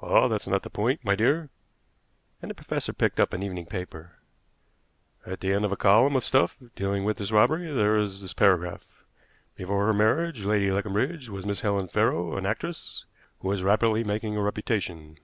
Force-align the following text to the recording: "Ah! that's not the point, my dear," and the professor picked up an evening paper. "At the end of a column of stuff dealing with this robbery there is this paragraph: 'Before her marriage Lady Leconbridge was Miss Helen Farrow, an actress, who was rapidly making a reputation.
"Ah! 0.00 0.28
that's 0.28 0.46
not 0.46 0.62
the 0.62 0.70
point, 0.70 1.04
my 1.04 1.16
dear," 1.16 1.50
and 2.40 2.48
the 2.48 2.54
professor 2.54 2.92
picked 2.92 3.18
up 3.18 3.32
an 3.32 3.42
evening 3.42 3.66
paper. 3.66 4.12
"At 5.26 5.40
the 5.40 5.52
end 5.52 5.64
of 5.64 5.72
a 5.72 5.76
column 5.76 6.14
of 6.14 6.24
stuff 6.24 6.56
dealing 6.76 7.02
with 7.02 7.16
this 7.16 7.32
robbery 7.32 7.66
there 7.72 7.96
is 7.98 8.22
this 8.22 8.32
paragraph: 8.32 9.02
'Before 9.56 9.86
her 9.86 9.92
marriage 9.92 10.44
Lady 10.44 10.70
Leconbridge 10.70 11.30
was 11.30 11.44
Miss 11.46 11.62
Helen 11.62 11.88
Farrow, 11.88 12.36
an 12.36 12.46
actress, 12.46 13.04
who 13.40 13.48
was 13.48 13.64
rapidly 13.64 14.04
making 14.04 14.36
a 14.36 14.40
reputation. 14.40 15.18